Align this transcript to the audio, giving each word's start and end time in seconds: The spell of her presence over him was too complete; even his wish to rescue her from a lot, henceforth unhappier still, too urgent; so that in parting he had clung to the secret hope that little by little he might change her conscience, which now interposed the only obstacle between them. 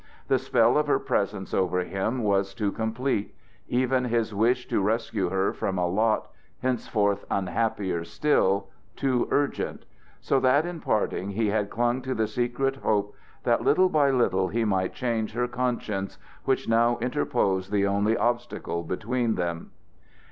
The 0.29 0.39
spell 0.39 0.79
of 0.79 0.87
her 0.87 0.97
presence 0.97 1.53
over 1.53 1.81
him 1.83 2.23
was 2.23 2.55
too 2.55 2.71
complete; 2.71 3.35
even 3.67 4.05
his 4.05 4.33
wish 4.33 4.67
to 4.69 4.81
rescue 4.81 5.29
her 5.29 5.53
from 5.53 5.77
a 5.77 5.85
lot, 5.85 6.31
henceforth 6.63 7.23
unhappier 7.29 8.03
still, 8.03 8.69
too 8.95 9.27
urgent; 9.29 9.85
so 10.19 10.39
that 10.39 10.65
in 10.65 10.79
parting 10.79 11.29
he 11.29 11.49
had 11.49 11.69
clung 11.69 12.01
to 12.01 12.15
the 12.15 12.25
secret 12.25 12.77
hope 12.77 13.13
that 13.43 13.61
little 13.61 13.89
by 13.89 14.09
little 14.09 14.47
he 14.47 14.65
might 14.65 14.95
change 14.95 15.33
her 15.33 15.47
conscience, 15.47 16.17
which 16.45 16.67
now 16.67 16.97
interposed 16.99 17.71
the 17.71 17.85
only 17.85 18.17
obstacle 18.17 18.81
between 18.81 19.35
them. 19.35 19.69